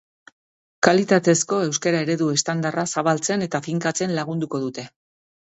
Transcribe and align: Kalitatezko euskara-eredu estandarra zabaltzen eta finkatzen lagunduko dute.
Kalitatezko 0.87 1.59
euskara-eredu 1.65 2.31
estandarra 2.37 2.87
zabaltzen 2.97 3.47
eta 3.49 3.63
finkatzen 3.69 4.19
lagunduko 4.21 4.65
dute. 4.69 4.91